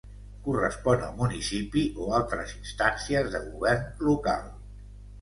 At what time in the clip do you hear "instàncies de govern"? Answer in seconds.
2.63-4.05